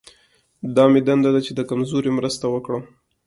[0.75, 2.83] دا مې دنده ده چې د کمزوري مرسته وکړم.